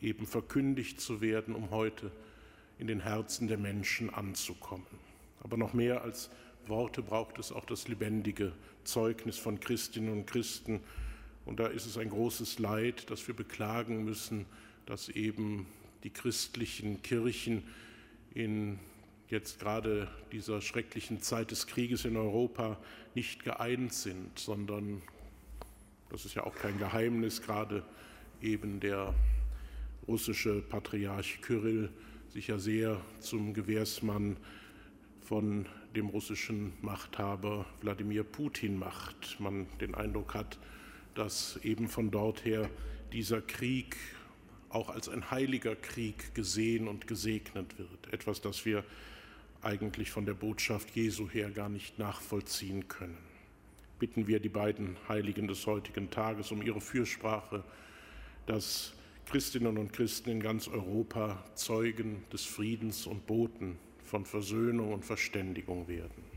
eben 0.00 0.26
verkündigt 0.26 1.00
zu 1.00 1.20
werden, 1.20 1.56
um 1.56 1.70
heute 1.70 2.12
in 2.78 2.86
den 2.86 3.00
Herzen 3.00 3.48
der 3.48 3.58
Menschen 3.58 4.08
anzukommen. 4.08 4.86
Aber 5.42 5.56
noch 5.56 5.72
mehr 5.72 6.02
als 6.02 6.30
Worte 6.68 7.02
braucht 7.02 7.38
es 7.40 7.50
auch 7.50 7.64
das 7.64 7.88
lebendige 7.88 8.52
Zeugnis 8.84 9.36
von 9.36 9.58
Christinnen 9.58 10.12
und 10.12 10.26
Christen. 10.26 10.80
Und 11.44 11.58
da 11.58 11.66
ist 11.66 11.86
es 11.86 11.98
ein 11.98 12.10
großes 12.10 12.60
Leid, 12.60 13.10
dass 13.10 13.26
wir 13.26 13.34
beklagen 13.34 14.04
müssen, 14.04 14.46
dass 14.86 15.08
eben 15.08 15.66
die 16.04 16.10
christlichen 16.10 17.02
Kirchen 17.02 17.64
in 18.32 18.78
jetzt 19.28 19.58
gerade 19.58 20.08
dieser 20.32 20.60
schrecklichen 20.60 21.20
Zeit 21.20 21.50
des 21.50 21.66
Krieges 21.66 22.04
in 22.04 22.16
Europa 22.16 22.78
nicht 23.14 23.44
geeint 23.44 23.92
sind, 23.92 24.38
sondern, 24.38 25.02
das 26.10 26.24
ist 26.24 26.34
ja 26.34 26.44
auch 26.44 26.54
kein 26.54 26.78
Geheimnis, 26.78 27.42
gerade 27.42 27.82
eben 28.42 28.80
der 28.80 29.14
russische 30.06 30.60
Patriarch 30.60 31.40
Kyrill 31.40 31.90
sich 32.28 32.48
ja 32.48 32.58
sehr 32.58 33.00
zum 33.20 33.54
Gewährsmann 33.54 34.36
von 35.20 35.66
dem 35.96 36.08
russischen 36.08 36.72
Machthaber 36.82 37.64
Wladimir 37.80 38.24
Putin 38.24 38.78
macht. 38.78 39.38
Man 39.38 39.66
den 39.80 39.94
Eindruck 39.94 40.34
hat, 40.34 40.58
dass 41.14 41.58
eben 41.62 41.88
von 41.88 42.10
dort 42.10 42.44
her 42.44 42.68
dieser 43.12 43.40
Krieg 43.40 43.96
auch 44.68 44.90
als 44.90 45.08
ein 45.08 45.30
heiliger 45.30 45.76
Krieg 45.76 46.34
gesehen 46.34 46.88
und 46.88 47.06
gesegnet 47.06 47.78
wird. 47.78 48.12
Etwas, 48.12 48.40
das 48.40 48.64
wir 48.64 48.84
eigentlich 49.64 50.10
von 50.10 50.26
der 50.26 50.34
Botschaft 50.34 50.90
Jesu 50.90 51.28
her 51.28 51.50
gar 51.50 51.68
nicht 51.68 51.98
nachvollziehen 51.98 52.88
können. 52.88 53.18
Bitten 53.98 54.26
wir 54.26 54.40
die 54.40 54.48
beiden 54.48 54.96
Heiligen 55.08 55.48
des 55.48 55.66
heutigen 55.66 56.10
Tages 56.10 56.52
um 56.52 56.62
ihre 56.62 56.80
Fürsprache, 56.80 57.64
dass 58.46 58.92
Christinnen 59.26 59.78
und 59.78 59.92
Christen 59.92 60.30
in 60.30 60.40
ganz 60.40 60.68
Europa 60.68 61.42
Zeugen 61.54 62.24
des 62.32 62.44
Friedens 62.44 63.06
und 63.06 63.26
Boten 63.26 63.78
von 64.04 64.24
Versöhnung 64.24 64.92
und 64.92 65.04
Verständigung 65.04 65.88
werden. 65.88 66.33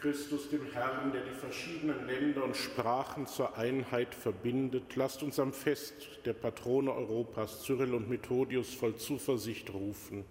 Christus, 0.00 0.48
dem 0.48 0.64
Herrn, 0.72 1.10
der 1.12 1.22
die 1.22 1.34
verschiedenen 1.34 2.06
Länder 2.06 2.44
und 2.44 2.56
Sprachen 2.56 3.26
zur 3.26 3.58
Einheit 3.58 4.14
verbindet, 4.14 4.94
lasst 4.94 5.24
uns 5.24 5.40
am 5.40 5.52
Fest 5.52 5.94
der 6.24 6.34
Patrone 6.34 6.92
Europas, 6.92 7.64
Cyril 7.64 7.94
und 7.94 8.08
Methodius, 8.08 8.72
voll 8.72 8.94
Zuversicht 8.94 9.74
rufen, 9.74 10.24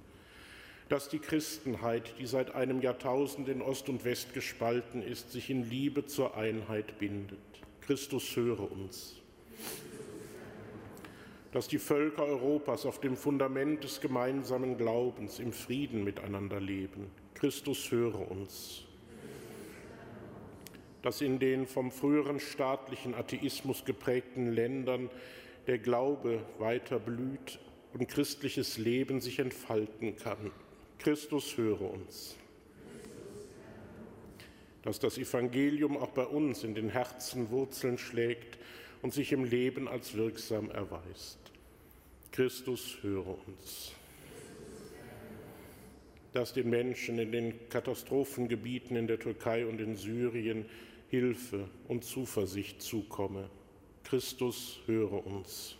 dass 0.87 1.09
die 1.09 1.19
Christenheit, 1.19 2.13
die 2.17 2.27
seit 2.27 2.55
einem 2.55 2.81
Jahrtausend 2.81 3.49
in 3.49 3.61
Ost 3.61 3.89
und 3.89 4.05
West 4.05 4.33
gespalten 4.33 5.01
ist, 5.01 5.33
sich 5.33 5.49
in 5.49 5.69
Liebe 5.69 6.05
zur 6.05 6.37
Einheit 6.37 6.97
bindet. 6.97 7.39
Christus 7.81 8.37
höre 8.37 8.71
uns. 8.71 9.15
Dass 11.51 11.67
die 11.67 11.79
Völker 11.79 12.23
Europas 12.23 12.85
auf 12.85 13.01
dem 13.01 13.17
Fundament 13.17 13.83
des 13.83 13.99
gemeinsamen 13.99 14.77
Glaubens 14.77 15.39
im 15.39 15.51
Frieden 15.51 16.05
miteinander 16.05 16.61
leben. 16.61 17.11
Christus 17.33 17.91
höre 17.91 18.31
uns 18.31 18.86
dass 21.07 21.21
in 21.21 21.39
den 21.39 21.67
vom 21.67 21.89
früheren 21.89 22.37
staatlichen 22.37 23.15
Atheismus 23.15 23.85
geprägten 23.85 24.51
Ländern 24.51 25.09
der 25.65 25.77
Glaube 25.77 26.41
weiter 26.59 26.99
blüht 26.99 27.59
und 27.93 28.09
christliches 28.09 28.77
Leben 28.77 29.21
sich 29.21 29.39
entfalten 29.39 30.17
kann. 30.17 30.51
Christus 30.99 31.55
höre 31.55 31.79
uns. 31.79 32.35
Dass 34.81 34.99
das 34.99 35.17
Evangelium 35.17 35.95
auch 35.95 36.09
bei 36.09 36.25
uns 36.25 36.65
in 36.65 36.75
den 36.75 36.89
Herzen 36.89 37.51
Wurzeln 37.51 37.97
schlägt 37.97 38.57
und 39.01 39.13
sich 39.13 39.31
im 39.31 39.45
Leben 39.45 39.87
als 39.87 40.13
wirksam 40.13 40.69
erweist. 40.71 41.39
Christus 42.33 42.97
höre 43.01 43.29
uns. 43.47 43.93
Dass 46.33 46.51
den 46.51 46.69
Menschen 46.69 47.17
in 47.17 47.31
den 47.31 47.69
Katastrophengebieten 47.69 48.97
in 48.97 49.07
der 49.07 49.19
Türkei 49.19 49.65
und 49.65 49.79
in 49.79 49.95
Syrien 49.95 50.65
Hilfe 51.09 51.69
und 51.87 52.03
Zuversicht 52.03 52.81
zukomme. 52.81 53.49
Christus, 54.03 54.79
höre 54.85 55.25
uns. 55.25 55.77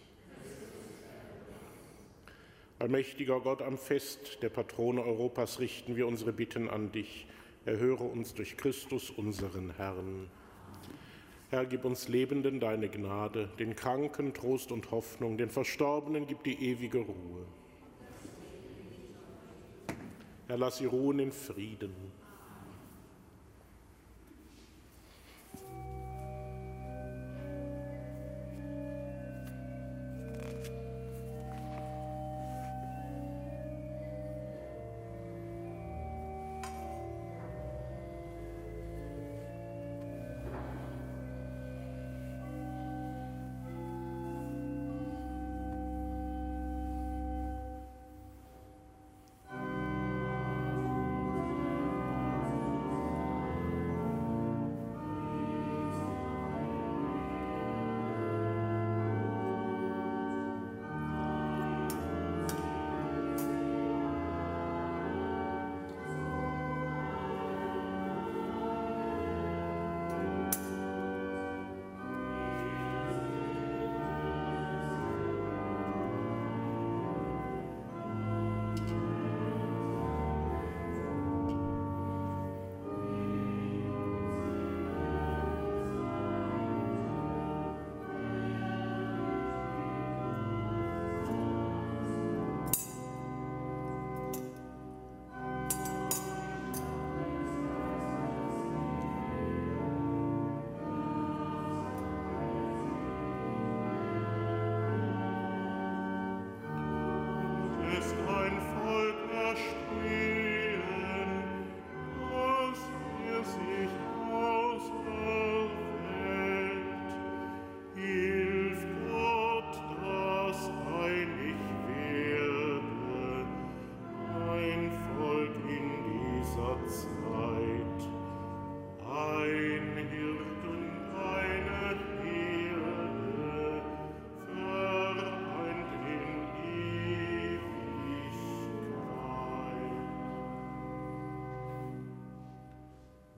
Allmächtiger 2.80 3.40
Gott, 3.42 3.62
am 3.62 3.78
Fest 3.78 4.42
der 4.42 4.50
Patrone 4.50 5.04
Europas 5.04 5.60
richten 5.60 5.96
wir 5.96 6.08
unsere 6.08 6.32
Bitten 6.32 6.70
an 6.70 6.92
dich. 6.92 7.28
Erhöre 7.66 8.06
uns 8.06 8.36
durch 8.36 8.56
Christus, 8.56 9.10
unseren 9.10 9.76
Herrn. 9.76 10.30
Herr, 11.50 11.66
gib 11.66 11.84
uns 11.84 12.08
Lebenden 12.08 12.60
deine 12.60 12.88
Gnade, 12.88 13.50
den 13.60 13.76
Kranken 13.76 14.34
Trost 14.34 14.72
und 14.72 14.92
Hoffnung, 14.92 15.38
den 15.38 15.50
Verstorbenen 15.50 16.28
gib 16.28 16.44
die 16.44 16.72
ewige 16.72 17.00
Ruhe. 17.00 17.46
Herr, 20.48 20.58
lass 20.58 20.78
sie 20.78 20.86
ruhen 20.86 21.20
in 21.20 21.32
Frieden. 21.32 21.94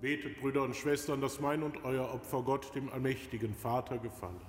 Betet, 0.09 0.39
Brüder 0.41 0.63
und 0.63 0.75
Schwestern, 0.75 1.21
dass 1.21 1.39
mein 1.39 1.61
und 1.61 1.85
euer 1.85 2.11
Opfer 2.11 2.41
Gott, 2.41 2.73
dem 2.73 2.89
allmächtigen 2.89 3.53
Vater, 3.53 3.99
gefalle. 3.99 4.41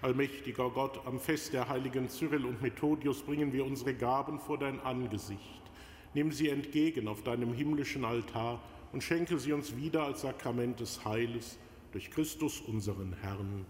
Allmächtiger 0.00 0.70
Gott, 0.70 1.06
am 1.06 1.20
Fest 1.20 1.52
der 1.52 1.68
heiligen 1.68 2.08
Cyril 2.08 2.46
und 2.46 2.62
Methodius 2.62 3.20
bringen 3.20 3.52
wir 3.52 3.66
unsere 3.66 3.92
Gaben 3.92 4.40
vor 4.40 4.56
dein 4.56 4.80
Angesicht. 4.80 5.60
Nimm 6.14 6.32
sie 6.32 6.48
entgegen 6.48 7.06
auf 7.06 7.22
deinem 7.22 7.52
himmlischen 7.52 8.06
Altar 8.06 8.62
und 8.92 9.02
schenke 9.02 9.38
sie 9.38 9.52
uns 9.52 9.76
wieder 9.76 10.04
als 10.04 10.22
Sakrament 10.22 10.80
des 10.80 11.04
Heiles 11.04 11.58
durch 11.92 12.10
Christus 12.10 12.62
unseren 12.62 13.12
Herrn. 13.20 13.66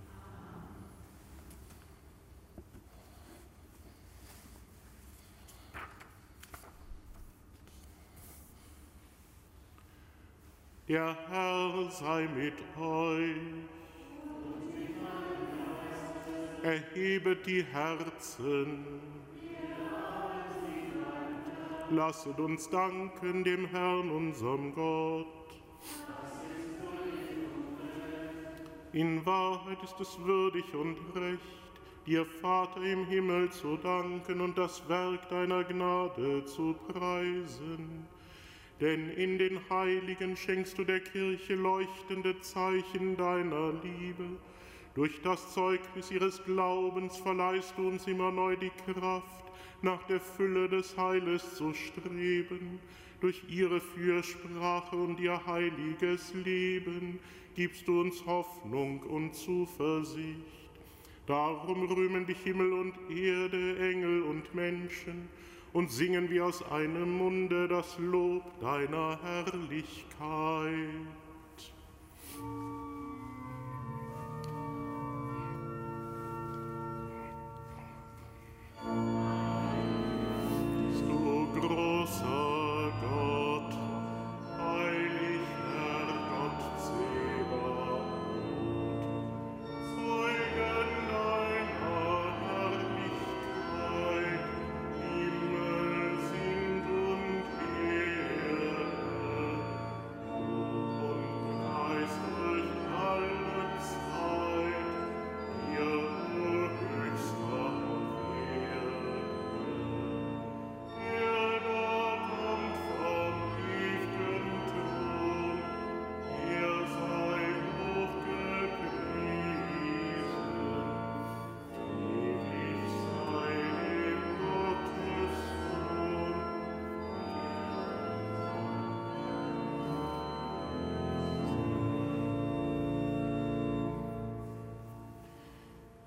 Der 10.92 11.16
Herr 11.30 11.90
sei 11.90 12.28
mit 12.36 12.52
euch. 12.78 13.38
Erhebet 16.62 17.46
die 17.46 17.64
Herzen. 17.64 18.84
Lasset 21.88 22.38
uns 22.38 22.68
danken 22.68 23.42
dem 23.42 23.64
Herrn, 23.68 24.10
unserem 24.10 24.74
Gott. 24.74 25.26
In 28.92 29.24
Wahrheit 29.24 29.82
ist 29.82 29.98
es 29.98 30.18
würdig 30.18 30.74
und 30.74 30.98
recht, 31.16 31.40
dir, 32.04 32.26
Vater 32.26 32.82
im 32.82 33.06
Himmel, 33.06 33.48
zu 33.50 33.78
danken 33.78 34.42
und 34.42 34.58
das 34.58 34.86
Werk 34.90 35.26
deiner 35.30 35.64
Gnade 35.64 36.44
zu 36.44 36.74
preisen. 36.86 38.06
Denn 38.82 39.08
in 39.10 39.38
den 39.38 39.58
Heiligen 39.70 40.36
schenkst 40.36 40.76
du 40.76 40.84
der 40.84 41.00
Kirche 41.00 41.54
leuchtende 41.54 42.38
Zeichen 42.40 43.16
deiner 43.16 43.72
Liebe 43.82 44.24
durch 44.94 45.22
das 45.22 45.54
Zeugnis 45.54 46.10
ihres 46.10 46.44
Glaubens 46.44 47.16
verleihst 47.16 47.72
du 47.78 47.88
uns 47.88 48.06
immer 48.06 48.30
neu 48.30 48.56
die 48.56 48.70
Kraft, 48.84 49.44
nach 49.80 50.02
der 50.02 50.20
Fülle 50.20 50.68
des 50.68 50.96
Heiles 50.98 51.54
zu 51.54 51.72
streben. 51.72 52.78
Durch 53.22 53.42
ihre 53.48 53.80
Fürsprache 53.80 54.96
und 54.96 55.18
ihr 55.18 55.40
heiliges 55.46 56.34
Leben 56.34 57.20
gibst 57.54 57.88
du 57.88 58.02
uns 58.02 58.24
Hoffnung 58.26 59.00
und 59.00 59.34
Zuversicht. 59.34 60.36
Darum 61.26 61.84
rühmen 61.84 62.26
dich 62.26 62.38
Himmel 62.38 62.72
und 62.74 62.94
Erde, 63.08 63.78
Engel 63.78 64.22
und 64.22 64.54
Menschen 64.54 65.28
und 65.72 65.90
singen 65.90 66.30
wir 66.30 66.46
aus 66.46 66.62
einem 66.70 67.16
Munde 67.16 67.68
das 67.68 67.98
Lob 67.98 68.42
deiner 68.60 69.18
Herrlichkeit. 69.22 70.78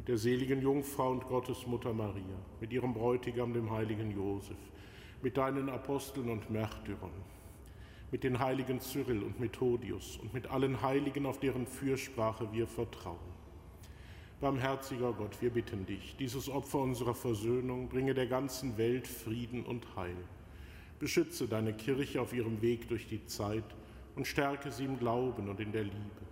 mit 0.00 0.08
der 0.08 0.16
seligen 0.16 0.62
Jungfrau 0.62 1.10
und 1.10 1.26
Gottesmutter 1.26 1.92
Maria, 1.92 2.38
mit 2.58 2.72
ihrem 2.72 2.94
Bräutigam, 2.94 3.52
dem 3.52 3.70
heiligen 3.70 4.10
Josef, 4.10 4.56
mit 5.20 5.36
deinen 5.36 5.68
Aposteln 5.68 6.30
und 6.30 6.48
Märtyrern, 6.48 7.12
mit 8.10 8.24
den 8.24 8.38
heiligen 8.38 8.80
Cyril 8.80 9.22
und 9.22 9.38
Methodius 9.38 10.16
und 10.22 10.32
mit 10.32 10.46
allen 10.46 10.80
Heiligen, 10.80 11.26
auf 11.26 11.38
deren 11.38 11.66
Fürsprache 11.66 12.50
wir 12.50 12.66
vertrauen. 12.66 13.18
Barmherziger 14.40 15.12
Gott, 15.12 15.36
wir 15.42 15.50
bitten 15.50 15.84
dich, 15.84 16.16
dieses 16.18 16.48
Opfer 16.48 16.78
unserer 16.78 17.14
Versöhnung 17.14 17.90
bringe 17.90 18.14
der 18.14 18.26
ganzen 18.26 18.78
Welt 18.78 19.06
Frieden 19.06 19.66
und 19.66 19.96
Heil. 19.96 20.16
Beschütze 20.98 21.46
deine 21.46 21.74
Kirche 21.74 22.22
auf 22.22 22.32
ihrem 22.32 22.62
Weg 22.62 22.88
durch 22.88 23.06
die 23.06 23.26
Zeit 23.26 23.76
und 24.16 24.26
stärke 24.26 24.72
sie 24.72 24.86
im 24.86 24.98
Glauben 24.98 25.50
und 25.50 25.60
in 25.60 25.72
der 25.72 25.84
Liebe. 25.84 26.22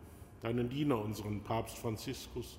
Deinen 0.41 0.71
Diener, 0.71 1.05
unseren 1.05 1.43
Papst 1.43 1.77
Franziskus, 1.77 2.59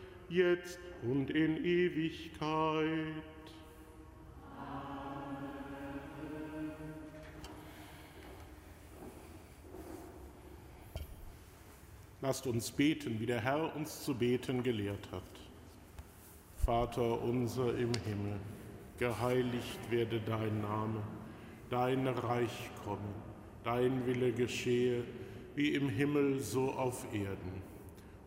jetzt 0.31 0.79
und 1.03 1.29
in 1.29 1.63
Ewigkeit. 1.63 3.23
Lasst 12.21 12.45
uns 12.45 12.71
beten, 12.71 13.19
wie 13.19 13.25
der 13.25 13.41
Herr 13.41 13.75
uns 13.75 14.03
zu 14.03 14.13
beten 14.13 14.61
gelehrt 14.61 15.11
hat. 15.11 15.23
Vater 16.55 17.21
unser 17.23 17.75
im 17.75 17.91
Himmel, 18.05 18.39
geheiligt 18.99 19.79
werde 19.89 20.21
dein 20.21 20.61
Name, 20.61 21.01
dein 21.71 22.07
Reich 22.07 22.69
komme, 22.85 23.01
dein 23.63 24.05
Wille 24.05 24.31
geschehe, 24.31 25.03
wie 25.55 25.73
im 25.73 25.89
Himmel 25.89 26.39
so 26.39 26.71
auf 26.71 27.11
Erden. 27.11 27.70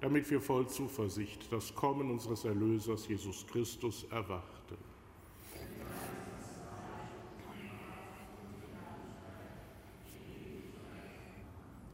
damit 0.00 0.30
wir 0.30 0.40
voll 0.40 0.68
Zuversicht 0.68 1.52
das 1.52 1.74
Kommen 1.74 2.10
unseres 2.10 2.44
Erlösers 2.44 3.08
Jesus 3.08 3.46
Christus 3.46 4.04
erwarten. 4.10 4.76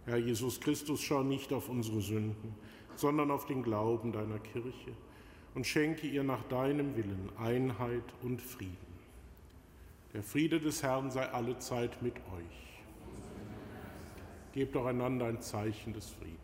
Herr 0.06 0.18
Jesus 0.18 0.60
Christus, 0.60 1.00
schau 1.00 1.22
nicht 1.22 1.50
auf 1.52 1.70
unsere 1.70 2.02
Sünden, 2.02 2.54
sondern 2.94 3.30
auf 3.30 3.46
den 3.46 3.62
Glauben 3.62 4.12
deiner 4.12 4.38
Kirche 4.38 4.92
und 5.54 5.66
schenke 5.66 6.06
ihr 6.06 6.22
nach 6.22 6.42
deinem 6.44 6.94
Willen 6.94 7.30
Einheit 7.38 8.04
und 8.22 8.42
Frieden. 8.42 8.76
Der 10.12 10.22
Friede 10.22 10.60
des 10.60 10.82
Herrn 10.82 11.10
sei 11.10 11.26
alle 11.30 11.58
Zeit 11.58 12.02
mit 12.02 12.14
euch. 12.16 12.82
Gebt 14.52 14.74
doch 14.74 14.86
einander 14.86 15.26
ein 15.26 15.40
Zeichen 15.40 15.94
des 15.94 16.10
Friedens. 16.10 16.43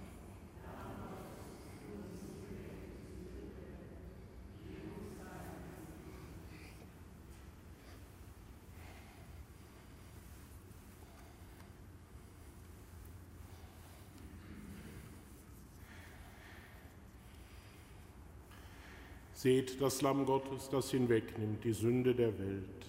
Seht 19.41 19.81
das 19.81 20.03
Lamm 20.03 20.27
Gottes, 20.27 20.69
das 20.69 20.91
hinwegnimmt 20.91 21.63
die 21.63 21.73
Sünde 21.73 22.13
der 22.13 22.37
Welt. 22.37 22.85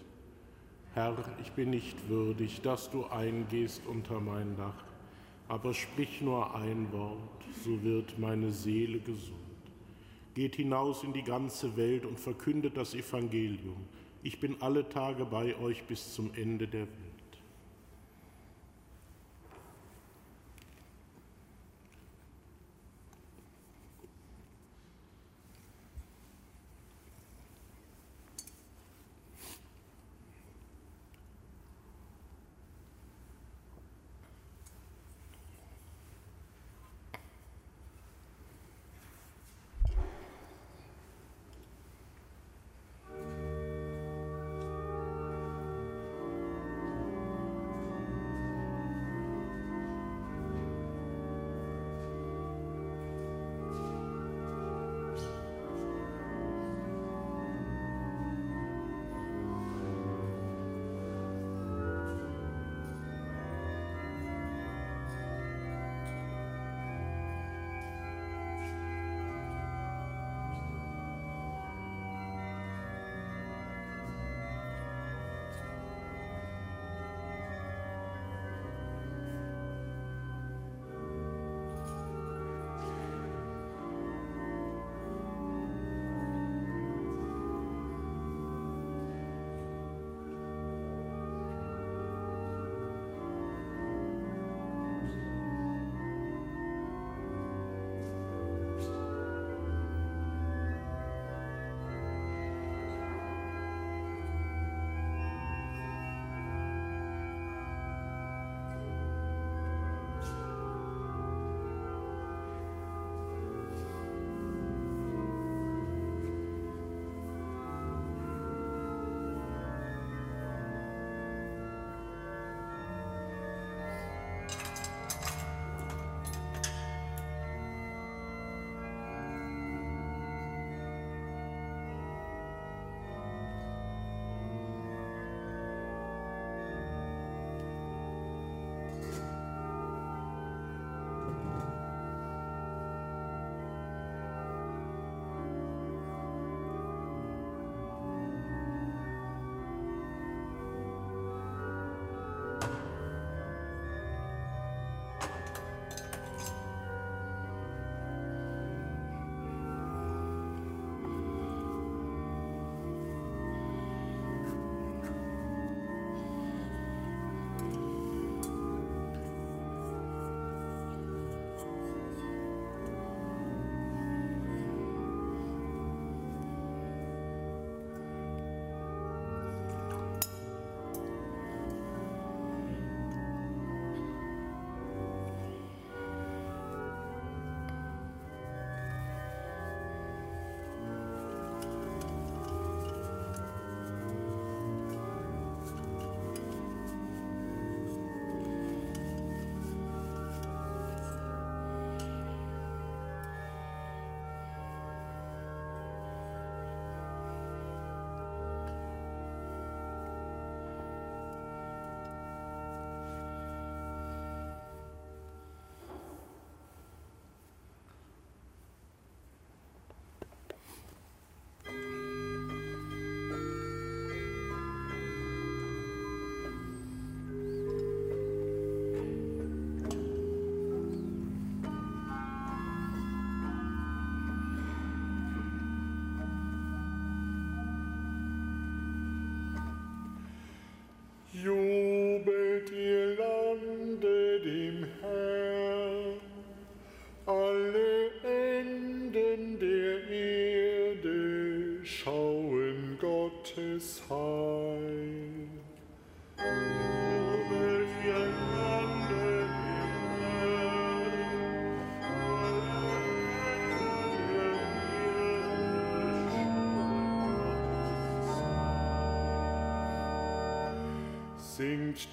Herr, 0.93 1.17
ich 1.43 1.51
bin 1.53 1.71
nicht 1.71 2.11
würdig, 2.11 2.61
dass 2.61 2.91
du 2.91 3.07
eingehst 3.07 3.81
unter 3.87 4.21
mein 4.21 4.55
Dach, 4.59 4.85
aber 5.49 5.73
sprich 5.73 6.21
nur 6.21 6.55
ein 6.55 6.93
Wort, 6.93 7.43
so 7.65 7.83
wird 7.83 8.19
meine 8.19 8.53
Seele 8.53 8.99
gesund. 8.99 9.33
Geht 10.35 10.57
hinaus 10.57 11.03
in 11.05 11.15
die 11.15 11.23
ganze 11.23 11.75
Welt 11.79 12.05
und 12.05 12.21
verkündet 12.21 12.77
das 12.77 12.95
Evangelium. 12.95 13.87
Ich 14.23 14.39
bin 14.39 14.61
alle 14.61 14.87
Tage 14.87 15.25
bei 15.25 15.57
euch 15.57 15.83
bis 15.85 16.13
zum 16.13 16.35
Ende 16.35 16.69
der 16.69 16.83
Welt. 16.83 17.12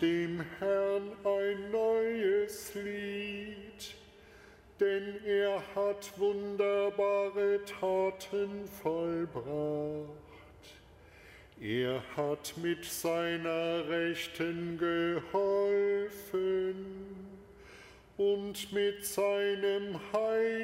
Dem 0.02 0.46
Herrn 0.60 1.12
ein 1.26 1.72
neues 1.72 2.74
Lied, 2.76 3.96
denn 4.80 5.16
er 5.26 5.62
hat 5.76 6.18
wunderbare 6.18 7.60
Taten 7.66 8.66
vollbracht. 8.82 10.08
Er 11.60 12.02
hat 12.16 12.54
mit 12.58 12.86
seiner 12.86 13.90
Rechten 13.90 14.78
geholfen 14.78 15.30
und 18.16 18.72
mit 18.72 19.06
seinem 19.06 20.00
heiligen 20.14 20.59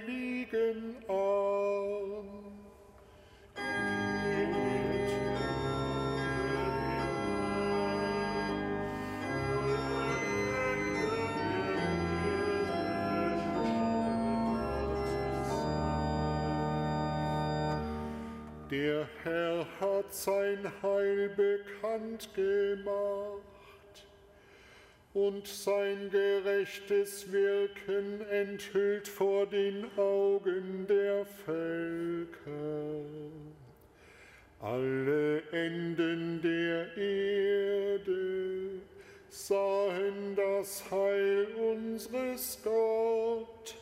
Der 18.72 19.08
Herr 19.24 19.68
hat 19.80 20.12
sein 20.12 20.72
Heil 20.82 21.30
bekannt 21.30 22.30
gemacht 22.34 23.42
und 25.14 25.46
sein 25.48 26.10
gerechtes 26.10 27.32
Wirken 27.32 28.22
enthüllt 28.32 29.08
vor 29.08 29.46
den 29.46 29.86
Augen 29.96 30.88
der 30.88 31.28
Völker. 31.46 33.06
Alle 34.60 35.44
Enden 35.52 36.42
der 36.42 36.98
Erde 36.98 38.82
sahen 39.30 40.36
das 40.36 40.90
Heil 40.90 41.48
unseres 41.56 42.58
Gottes. 42.64 43.76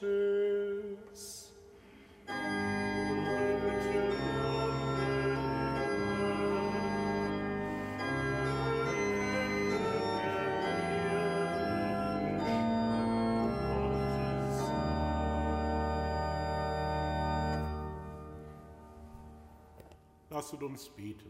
Lasset 20.43 20.61
uns 20.61 20.89
beten. 20.89 21.29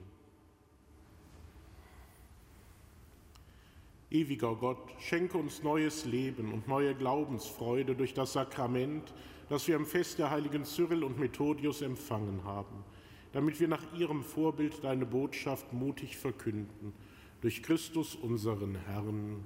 Ewiger 4.09 4.55
Gott, 4.55 4.89
schenke 4.97 5.38
uns 5.38 5.61
neues 5.61 6.05
Leben 6.05 6.51
und 6.51 6.68
neue 6.68 6.95
Glaubensfreude 6.95 7.93
durch 7.93 8.16
das 8.16 8.34
Sakrament, 8.34 9.14
das 9.49 9.68
wir 9.68 9.76
am 9.76 9.86
Fest 9.86 10.18
der 10.18 10.32
heiligen 10.32 10.66
Cyril 10.66 11.03
und 11.03 11.20
Methodius 11.20 11.84
empfangen 11.84 12.43
haben, 12.43 12.84
damit 13.34 13.59
wir 13.59 13.68
nach 13.68 13.84
ihrem 13.95 14.24
Vorbild 14.24 14.84
deine 14.84 15.05
Botschaft 15.05 15.72
mutig 15.74 16.18
verkünden. 16.18 16.91
Durch 17.41 17.61
Christus 17.61 18.16
unseren 18.16 18.74
Herrn. 18.88 19.45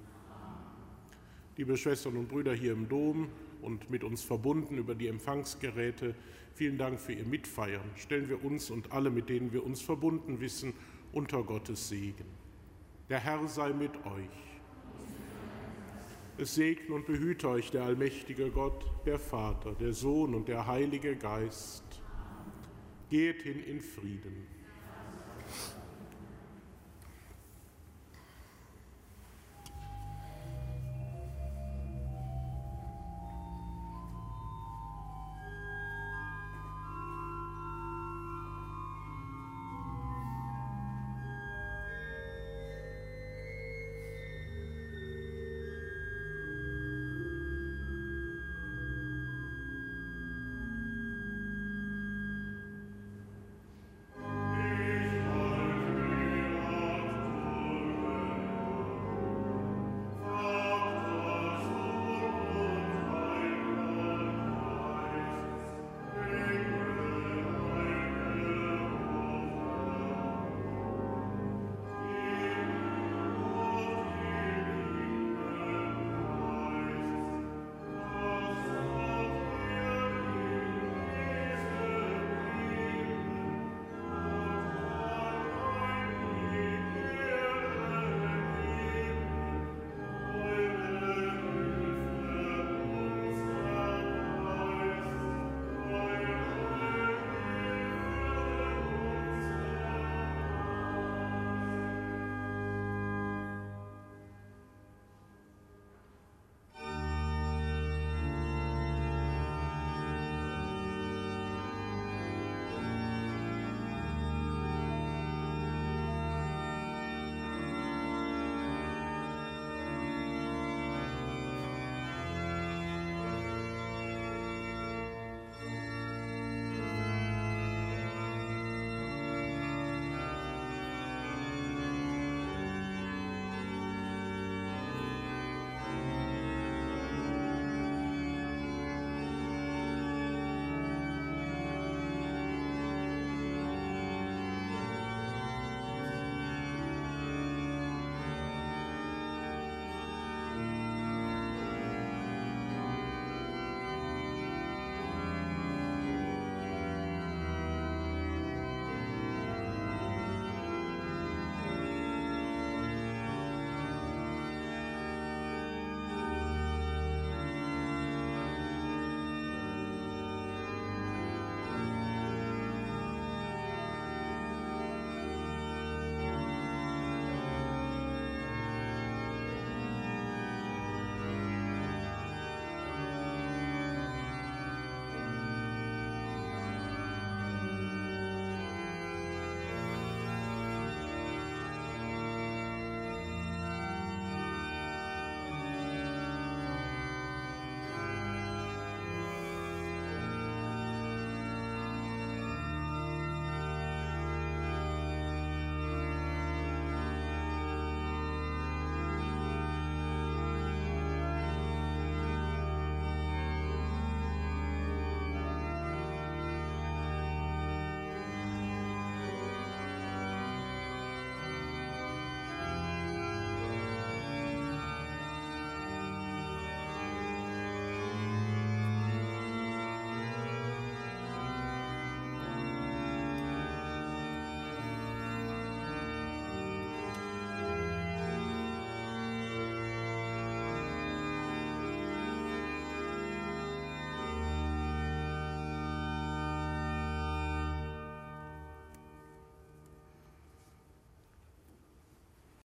Liebe 1.57 1.75
Schwestern 1.75 2.15
und 2.15 2.29
Brüder 2.29 2.53
hier 2.53 2.71
im 2.71 2.87
Dom 2.87 3.27
und 3.61 3.89
mit 3.89 4.05
uns 4.05 4.23
verbunden 4.23 4.77
über 4.77 4.95
die 4.95 5.07
Empfangsgeräte, 5.07 6.15
Vielen 6.57 6.79
Dank 6.79 6.99
für 6.99 7.13
Ihr 7.13 7.23
Mitfeiern. 7.23 7.87
Stellen 7.97 8.29
wir 8.29 8.43
uns 8.43 8.71
und 8.71 8.91
alle, 8.91 9.11
mit 9.11 9.29
denen 9.29 9.53
wir 9.53 9.63
uns 9.63 9.79
verbunden 9.79 10.39
wissen, 10.39 10.73
unter 11.11 11.43
Gottes 11.43 11.87
Segen. 11.87 12.25
Der 13.09 13.19
Herr 13.19 13.47
sei 13.47 13.73
mit 13.73 13.91
euch. 14.07 14.57
Es 16.39 16.55
segne 16.55 16.95
und 16.95 17.05
behüte 17.05 17.47
euch 17.47 17.69
der 17.69 17.83
allmächtige 17.83 18.49
Gott, 18.49 18.83
der 19.05 19.19
Vater, 19.19 19.73
der 19.73 19.93
Sohn 19.93 20.33
und 20.33 20.47
der 20.47 20.65
Heilige 20.65 21.15
Geist. 21.15 21.83
Geht 23.11 23.43
hin 23.43 23.63
in 23.63 23.79
Frieden. 23.79 24.47